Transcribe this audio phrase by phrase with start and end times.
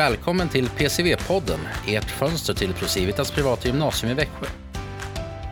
[0.00, 4.46] välkommen till PCV-podden, ert fönster till Procivitas privata gymnasium i Växjö.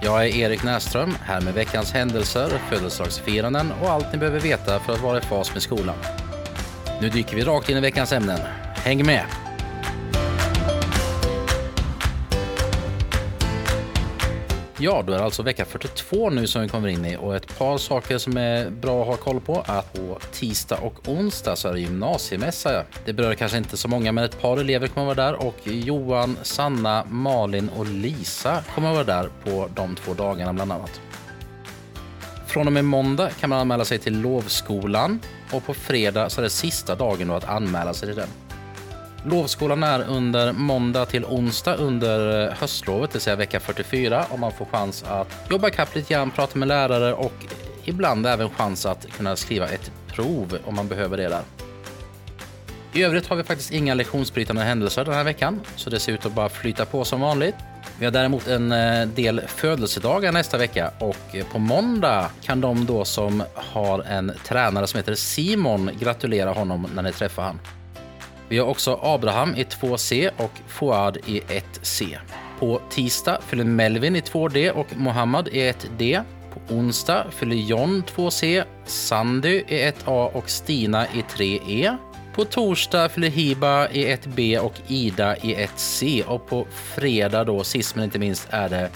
[0.03, 4.93] Jag är Erik Näström, här med veckans händelser, födelsedagsfiranden och allt ni behöver veta för
[4.93, 5.97] att vara i fas med skolan.
[7.01, 8.41] Nu dyker vi rakt in i veckans ämnen.
[8.75, 9.48] Häng med!
[14.81, 17.59] Ja, då är det alltså vecka 42 nu som vi kommer in i och ett
[17.59, 19.65] par saker som är bra att ha koll på.
[19.67, 22.85] Att på tisdag och onsdag så är det gymnasiemässa.
[23.05, 26.37] Det berör kanske inte så många, men ett par elever kommer vara där och Johan,
[26.43, 31.01] Sanna, Malin och Lisa kommer vara där på de två dagarna bland annat.
[32.47, 35.21] Från och med måndag kan man anmäla sig till lovskolan
[35.53, 38.48] och på fredag så är det sista dagen då att anmäla sig till den.
[39.25, 44.39] Lovskolan är under måndag till onsdag under eh, höstlovet, det vill säga vecka 44, och
[44.39, 47.33] man får chans att jobba ikapp lite grann, prata med lärare och
[47.85, 51.43] ibland även chans att kunna skriva ett prov om man behöver det där.
[52.93, 56.27] I övrigt har vi faktiskt inga lektionsbrytande händelser den här veckan, så det ser ut
[56.27, 57.55] att bara flyta på som vanligt.
[57.99, 62.87] Vi har däremot en eh, del födelsedagar nästa vecka och eh, på måndag kan de
[62.87, 67.61] då som har en tränare som heter Simon gratulera honom när ni träffar honom.
[68.49, 72.19] Vi har också Abraham i 2C och Fouad i 1C.
[72.59, 76.23] På tisdag fyller Melvin i 2D och Mohammad i 1D.
[76.55, 81.61] På onsdag fyller John 2C, Sandy i 1A och Stina i 3E.
[81.69, 81.97] E.
[82.35, 86.25] På torsdag fyller Hiba i 1B och Ida i 1C.
[86.25, 88.91] Och på fredag då, sist men inte minst, är det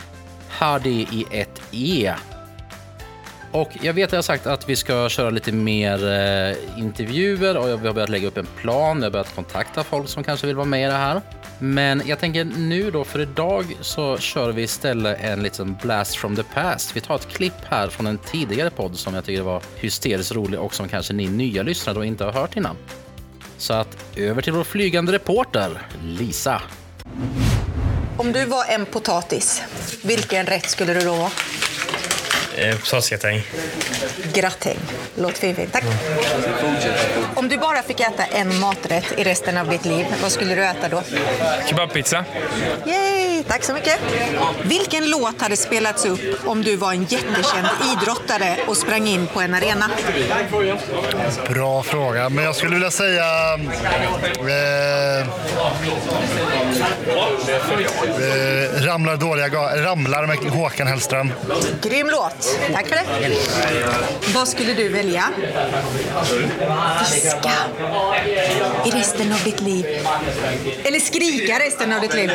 [0.49, 2.15] Hadi i 1E.
[3.53, 7.57] Och jag vet att jag har sagt att vi ska köra lite mer eh, intervjuer
[7.57, 8.99] och vi har börjat lägga upp en plan.
[8.99, 11.21] Vi har börjat kontakta folk som kanske vill vara med i det här.
[11.59, 16.37] Men jag tänker nu då, för idag så kör vi istället en liten blast from
[16.37, 16.97] the past.
[16.97, 20.61] Vi tar ett klipp här från en tidigare podd som jag tycker var hysteriskt rolig
[20.61, 22.77] och som kanske ni nya lyssnare då inte har hört innan.
[23.59, 26.63] Så att över till vår flygande reporter, Lisa.
[28.17, 29.63] Om du var en potatis,
[30.05, 31.31] vilken rätt skulle du då vara?
[32.57, 33.43] Eh, Potatisgratäng.
[34.33, 34.79] Gratäng.
[35.15, 35.73] Låter fint.
[35.73, 35.85] Tack.
[37.35, 40.65] Om du bara fick äta en maträtt i resten av ditt liv, vad skulle du
[40.65, 41.03] äta då?
[41.69, 42.25] Kebabpizza.
[42.87, 43.43] Yay!
[43.49, 43.99] Tack så mycket.
[44.63, 49.41] Vilken låt hade spelats upp om du var en jättekänd idrottare och sprang in på
[49.41, 49.91] en arena?
[51.49, 53.25] Bra fråga, men jag skulle vilja säga...
[54.35, 55.27] Eh,
[57.53, 61.33] eh, ramlar dåliga ga- Ramlar med Håkan Hellström.
[61.83, 62.59] Grym låt.
[62.75, 63.05] Tack för det.
[64.35, 65.25] Vad skulle du välja?
[67.13, 67.53] Fiska
[68.85, 69.87] i resten av ditt liv.
[70.85, 72.31] Eller skrika resten av ditt liv.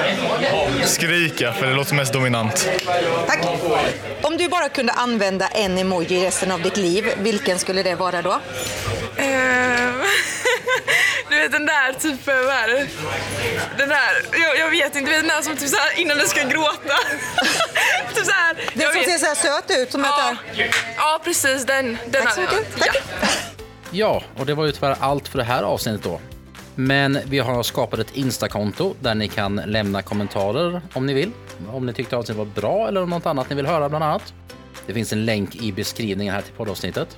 [0.85, 2.69] Skrika, för det låter mest dominant.
[3.27, 3.39] Tack.
[4.21, 8.21] Om du bara kunde använda en emoji resten av ditt liv, vilken skulle det vara
[8.21, 8.39] då?
[9.17, 9.23] Du
[11.47, 12.87] vet den där typen, vad är det?
[13.77, 16.43] Den där, jag, jag vet inte, vet den där som typ såhär innan du ska
[16.43, 16.77] gråta.
[18.15, 18.53] typ såhär.
[18.53, 19.11] Den jag som vet.
[19.11, 19.91] ser så här söt ut.
[19.91, 20.75] Som ja, heter...
[20.97, 21.97] ja, precis den.
[22.07, 22.79] den Tack så mycket.
[22.79, 22.89] Tack.
[23.21, 23.27] Ja.
[23.91, 26.19] Ja, och det var ju tyvärr allt för det här avsnittet då.
[26.75, 31.31] Men vi har skapat ett Insta-konto där ni kan lämna kommentarer om ni vill.
[31.71, 34.33] Om ni tyckte avsnittet var bra eller om något annat ni vill höra bland annat.
[34.87, 37.17] Det finns en länk i beskrivningen här till poddavsnittet.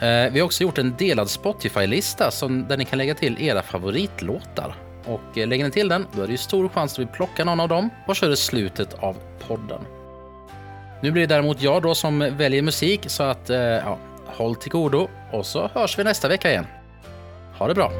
[0.00, 3.62] Eh, Vi har också gjort en delad Spotify-lista som- där ni kan lägga till era
[3.62, 4.74] favoritlåtar.
[5.06, 7.44] Och eh, lägger ni till den, då är det ju stor chans att vi plockar
[7.44, 9.16] någon av dem och kör i slutet av
[9.48, 9.80] podden.
[11.02, 14.70] Nu blir det däremot jag då som väljer musik, så att eh, ja, håll till
[14.72, 16.66] godo och så hörs vi nästa vecka igen.
[17.58, 17.90] Ha det bra!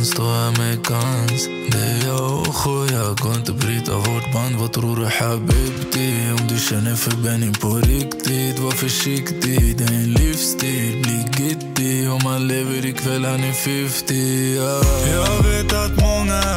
[0.00, 1.48] En då är här med kans.
[1.72, 4.56] Det är jag och jag Går inte bryta vårt band.
[4.56, 6.32] Vad tror du habibti?
[6.40, 8.58] Om du känner för Benny på riktigt.
[8.58, 9.78] Var försiktig.
[9.78, 11.02] Det är en livsstil.
[11.02, 14.82] Bli gitti Om man lever ikväll han är 50 yeah.
[15.12, 16.49] Jag vet att många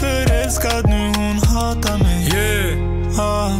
[0.00, 3.20] förälskad nu hon hatar mig yeah.
[3.20, 3.50] ah.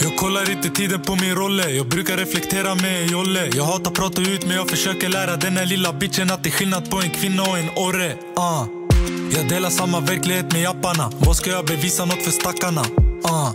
[0.00, 4.20] Jag kollar inte tiden på min rolle Jag brukar reflektera med jolle Jag hatar prata
[4.22, 7.10] ut men jag försöker lära den här lilla bitchen att det är skillnad på en
[7.10, 8.64] kvinna och en orre ah.
[9.36, 12.82] Jag delar samma verklighet med japparna Vad ska jag bevisa något för stackarna?
[13.24, 13.50] Ah.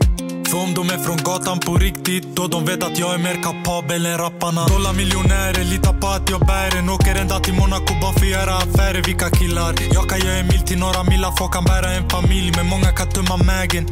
[0.49, 3.43] För om de är från gatan på riktigt Då de vet att jag är mer
[3.43, 4.67] kapabel än rapparna.
[4.67, 8.55] Dollarmiljonärer, litar på att jag bär en Åker ända till Monaco bara för att göra
[8.55, 9.01] affärer.
[9.05, 9.73] Vilka killar?
[9.91, 12.91] Jag kan göra en mil till några millar Folk kan bära en familj Men många
[12.97, 13.85] kan tömma mägen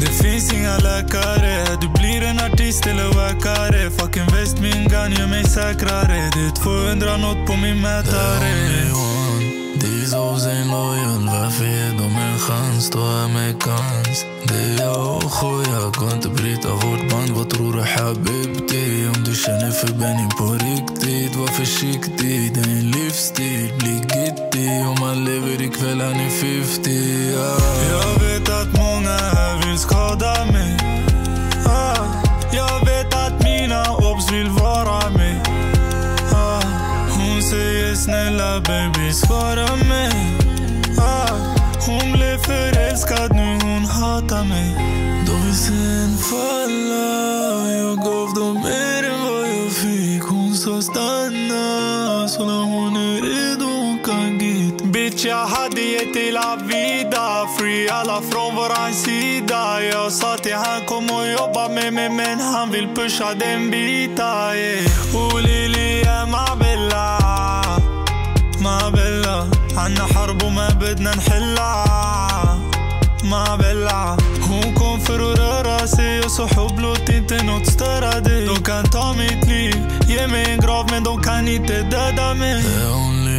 [0.00, 1.52] Det finns inga läkare
[1.82, 6.54] Du blir en artist eller wackare Fucking väst min gun gör mig säkrare Det är
[6.64, 8.79] 200 nåt på min mätare.
[10.00, 12.90] These hoes ain't loyal, varför ger de en chans?
[12.90, 17.72] Då amerikans Det är jag och Khoi, jag går inte bryta vårt band Vad tror
[17.72, 19.08] du habibti?
[19.14, 24.86] Om du känner för Benny på riktigt Var försiktig, det är en livsstil Bli gittig
[24.88, 27.58] om man lever ikväll, han är 50 yeah.
[27.90, 30.49] Jag vet att många här vill skada mig
[38.58, 40.12] baby svara mig.
[40.98, 41.50] Ah.
[41.86, 44.68] Hon blev förälskad nu hon hatar mig.
[45.26, 50.22] Då vill sen falla Jag gav dem mer än vad jag fick.
[50.22, 52.28] Hon sa stanna.
[52.28, 54.84] Så när hon är redo hon kan git.
[54.84, 57.46] Bitch jag hade gett till la vida.
[57.58, 59.82] Free alla från våran sida.
[59.82, 64.56] Jag sa till han kom och jobba med mig Men han vill pusha den bita.
[64.56, 65.14] Yeah.
[65.14, 66.04] Oh Lili
[69.79, 72.59] عنا حرب وما بدنا نحلها
[73.23, 74.17] ما بالله
[74.47, 78.63] Hon kom för att röra sig och så hopp låt inte nåt störa dig De
[78.63, 79.75] kan ta mitt liv,
[80.07, 83.38] ge mig en grav men de kan inte döda mig The only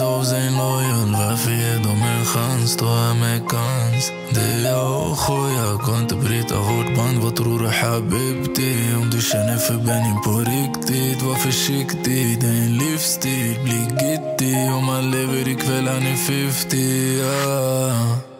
[0.00, 2.76] These hoes ain't loyal, varför ger de en chans?
[2.76, 7.58] Då amerikans Det är jag och Khoi, jag går inte bryta vårt band Vad tror
[7.58, 8.94] du habibti?
[9.02, 14.72] Om du känner för Benny på riktigt Var försiktig, det är en livsstil Bli gittig
[14.74, 18.39] om man lever ikväll, han är 50 yeah.